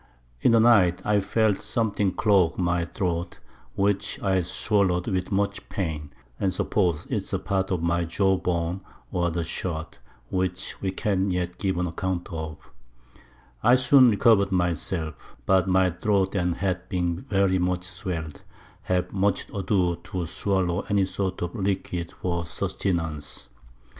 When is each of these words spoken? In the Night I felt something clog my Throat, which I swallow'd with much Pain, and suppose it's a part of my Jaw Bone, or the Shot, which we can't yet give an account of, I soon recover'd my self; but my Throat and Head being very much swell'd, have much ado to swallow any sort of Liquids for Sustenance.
In 0.41 0.53
the 0.53 0.59
Night 0.59 0.99
I 1.05 1.19
felt 1.19 1.61
something 1.61 2.13
clog 2.13 2.57
my 2.57 2.85
Throat, 2.85 3.37
which 3.75 4.19
I 4.23 4.41
swallow'd 4.41 5.05
with 5.07 5.31
much 5.31 5.69
Pain, 5.69 6.09
and 6.39 6.51
suppose 6.51 7.05
it's 7.11 7.33
a 7.33 7.37
part 7.37 7.69
of 7.69 7.83
my 7.83 8.05
Jaw 8.05 8.35
Bone, 8.37 8.81
or 9.11 9.29
the 9.29 9.43
Shot, 9.43 9.99
which 10.31 10.81
we 10.81 10.89
can't 10.89 11.31
yet 11.31 11.59
give 11.59 11.77
an 11.77 11.85
account 11.85 12.29
of, 12.33 12.71
I 13.61 13.75
soon 13.75 14.09
recover'd 14.09 14.51
my 14.51 14.73
self; 14.73 15.35
but 15.45 15.67
my 15.67 15.91
Throat 15.91 16.33
and 16.33 16.55
Head 16.57 16.89
being 16.89 17.17
very 17.19 17.59
much 17.59 17.83
swell'd, 17.83 18.41
have 18.81 19.13
much 19.13 19.45
ado 19.53 19.97
to 20.05 20.25
swallow 20.25 20.81
any 20.89 21.05
sort 21.05 21.43
of 21.43 21.53
Liquids 21.53 22.13
for 22.19 22.43
Sustenance. 22.43 23.49